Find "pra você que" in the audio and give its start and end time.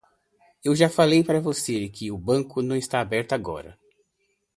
1.23-2.11